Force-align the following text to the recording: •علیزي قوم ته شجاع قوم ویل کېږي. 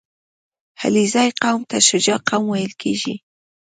•علیزي 0.81 1.27
قوم 1.41 1.61
ته 1.69 1.77
شجاع 1.87 2.19
قوم 2.29 2.45
ویل 2.49 2.73
کېږي. 2.81 3.15